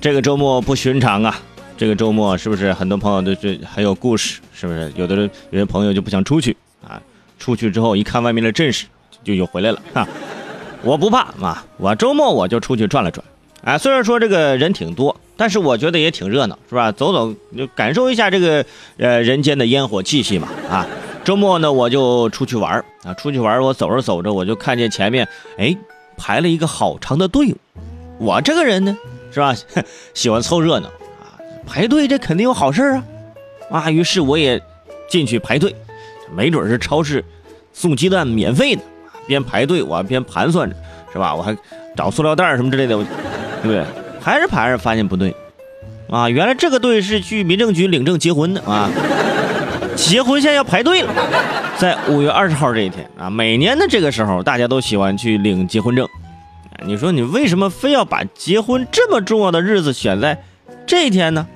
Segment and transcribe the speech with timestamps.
[0.00, 1.38] 这个周末不寻常啊！
[1.76, 4.40] 这个周末是不是很多朋友都是很有故事？
[4.54, 7.00] 是不是有的人有些朋友就不想出去啊？
[7.38, 8.86] 出去之后一看外面的阵势，
[9.22, 10.08] 就又回来了哈。
[10.82, 13.22] 我不怕啊，我周末我就出去转了转。
[13.62, 16.90] 啊，虽然说这个人挺多，但是我觉得也挺热闹，是吧？
[16.92, 18.64] 走走就感受一下这个
[18.96, 20.86] 呃人间的烟火气息嘛啊！
[21.24, 25.28] 周末呢我就出去玩啊，出去玩我走着走着我就看见前面
[25.58, 25.76] 哎
[26.16, 27.56] 排了一个好长的队伍。
[28.18, 28.96] 我这个人呢
[29.30, 29.54] 是吧，
[30.14, 33.04] 喜欢凑热闹啊，排队这肯定有好事啊
[33.70, 33.90] 啊！
[33.90, 34.60] 于是我也
[35.08, 35.74] 进去排队，
[36.34, 37.24] 没准是超市
[37.72, 38.82] 送鸡蛋免费的，
[39.26, 40.76] 边排队我边盘算着
[41.12, 41.34] 是吧？
[41.34, 41.56] 我还
[41.96, 42.96] 找塑料袋什么之类的。
[42.96, 43.04] 对
[43.62, 43.84] 不对，
[44.20, 45.34] 还是排着发现不对，
[46.08, 48.90] 啊，原来这个队是去民政局领证结婚的啊，
[49.94, 51.12] 结婚现在要排队了，
[51.78, 56.08] 在五月二十号这一天啊，每年的这个时候大家都喜欢去领结婚证，
[56.86, 60.42] 你说你为什么非要把结婚这么重要的日子选在
[60.86, 61.46] 这一天呢？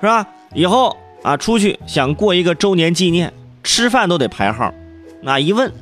[0.00, 0.26] 是吧？
[0.54, 4.72] 以后啊出去想过一个周年纪念，吃饭都得排号，
[5.22, 5.72] 那一问，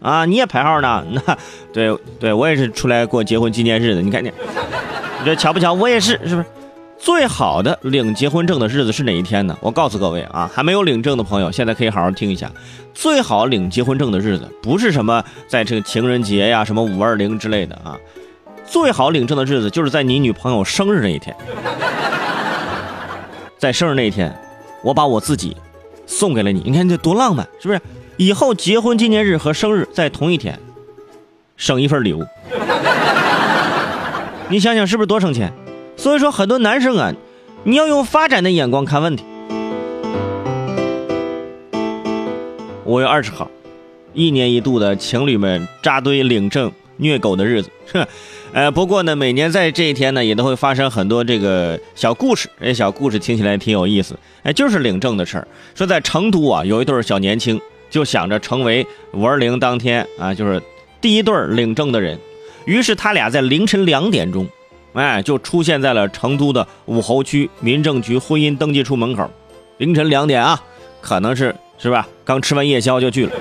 [0.00, 1.04] 啊你也排号呢？
[1.10, 1.38] 那
[1.72, 4.30] 对对，我也是出来过结婚纪念日的，你看你。
[5.22, 5.74] 你这巧不巧？
[5.74, 6.44] 我也是，是不是？
[6.98, 9.56] 最好的领结婚证的日子是哪一天呢？
[9.60, 12.50] 我告诉各位啊，还没有领证的朋友，现在可以好好听一下。
[12.94, 17.96] 最好领结婚证的日子，不是什么在这个情人节呀、什么五二零之类的啊。
[18.70, 21.34] 最好领证的日子，就是在你女朋友生日那一天。
[23.58, 24.32] 在生日那一天，
[24.84, 25.56] 我把我自己
[26.06, 27.80] 送给了你，你看这多浪漫，是不是？
[28.16, 30.56] 以后结婚纪念日和生日在同一天，
[31.56, 32.24] 省一份礼物。
[34.48, 35.52] 你想想是不是多省钱？
[35.96, 37.12] 所以说很多男生啊，
[37.64, 39.24] 你要用发展的眼光看问题。
[42.84, 43.50] 五月二十号，
[44.12, 47.70] 一年一度的情侣们扎堆领证虐狗的日子。
[47.92, 48.06] 哼，
[48.52, 52.48] 呃，不过呢，每年在这一天呢，也都会发生很多这个小故事。
[52.60, 54.16] 这小故事听起来挺有意思。
[54.42, 55.48] 哎，就是领证的事儿。
[55.74, 60.62] 说在成都啊，有一对小年轻就想着成为五二零当天啊，就是
[61.00, 62.18] 第一对领证的人。
[62.66, 64.46] 于是他俩在凌晨两点钟，
[64.92, 69.28] 哎，就出现在了成都的武侯区民政局婚姻登记处门口。
[69.78, 70.62] 凌晨两点啊，
[71.00, 72.06] 可能是是吧？
[72.22, 73.32] 刚吃完夜宵就去了，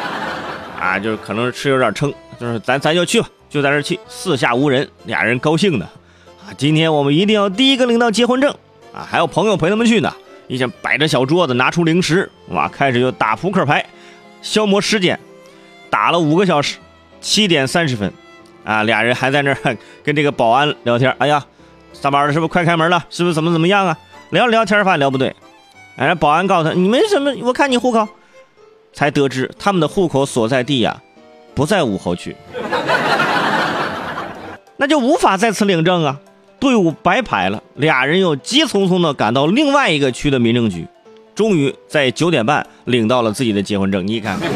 [0.78, 5.86] 啊，就是可能吃有点撑，就是咱咱就去吧，就在这去，四下无人，俩人高兴的
[6.44, 8.52] 啊，今天我们一定要第一个领到结婚证
[8.92, 9.06] 啊！
[9.08, 10.12] 还有朋友陪他们去呢，
[10.48, 13.86] 一下摆着小桌子，拿出零食，哇，开始就打扑克牌，
[14.42, 15.16] 消磨时间，
[15.88, 16.78] 打了五个小时，
[17.20, 18.12] 七点三十分。
[18.64, 21.14] 啊，俩人还在那儿 跟这个保安聊天。
[21.18, 21.46] 哎呀，
[21.92, 23.04] 上班了是不是快开门了？
[23.08, 23.96] 是不是怎么怎么样啊？
[24.30, 25.32] 聊聊天发现聊不对。
[25.94, 27.32] 哎，保安告诉他：“你们什么？
[27.42, 28.08] 我看你户口。”
[28.92, 31.00] 才得知他们的户口所在地呀，
[31.54, 32.34] 不在武侯区，
[34.76, 36.18] 那就无法在此领证啊。
[36.58, 40.86] 队伍白排了，俩人又急匆匆的赶到另外一个区的民政局，
[41.34, 44.06] 终于在九点半领到了自己的结婚证。
[44.06, 44.38] 你看。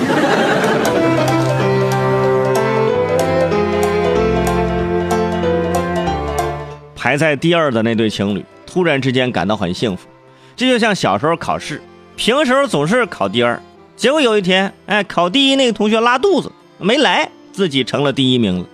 [6.94, 10.08] 排在第二的那对情侣突然之间感到很幸福，
[10.56, 11.80] 这就像小时候考试，
[12.16, 13.60] 平时总是考第二，
[13.96, 18.66] 结果有一天，哎，考第一那个同学拉肚子没来，自己成了第一名了。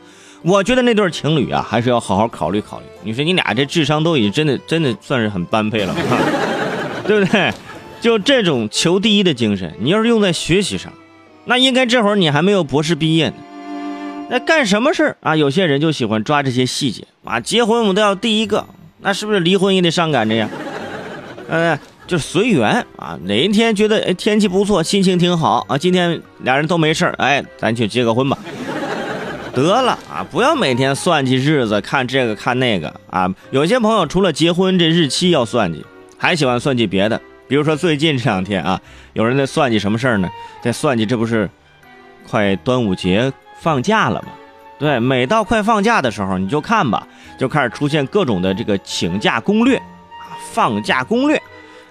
[0.43, 2.87] 我觉得那对情侣啊，还是要好好考虑考虑。
[3.05, 5.95] 你说你俩这智商都已经真的真的算是很般配了，
[7.07, 7.53] 对不对？
[8.01, 10.93] 就这种求第一的精神，你要是用在学习上，
[11.45, 13.35] 那应该这会儿你还没有博士毕业呢。
[14.29, 15.37] 那干什么事儿啊？
[15.37, 17.39] 有些人就喜欢抓这些细节啊！
[17.39, 18.67] 结婚我们都要第一个，
[19.01, 20.49] 那是不是离婚也得上赶着呀？
[21.49, 23.19] 嗯，就随缘啊！
[23.25, 28.39] 哪一天觉得哎天气不错，心情挺好啊，今天俩人都没事儿，哎，咱去结个婚吧。
[29.55, 33.33] 得了啊，不要每天算计日子，看这个看那个啊！
[33.51, 35.85] 有些朋友除了结婚这日期要算计，
[36.19, 38.81] 还喜欢算计别的，比如说最近这两天啊，
[39.12, 40.29] 有人在算计什么事儿呢？
[40.62, 41.49] 在算计这不是
[42.29, 43.33] 快端午节。
[43.61, 44.31] 放假了吗？
[44.77, 47.07] 对，每到快放假的时候，你就看吧，
[47.39, 51.41] 就开始出现各种的这个请假攻略啊，放假攻略，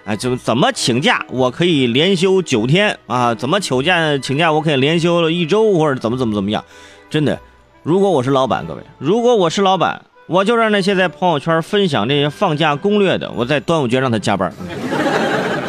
[0.04, 3.34] 啊，就怎么请假我可以连休九天啊？
[3.34, 6.64] 怎么请假请假我可以连休了一周，或者怎么怎么怎么样？
[7.08, 7.38] 真的，
[7.82, 14.52] 如果我是老板，各位，如果我是老板，我就让那些在朋友圈分享这些放假攻略的，我在端午节让他加班。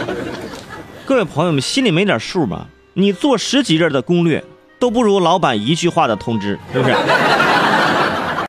[1.06, 2.68] 各位朋友们，心里没点数吗？
[2.94, 4.44] 你做十几页的攻略。
[4.80, 6.94] 都不如老板一句话的通知，是不是？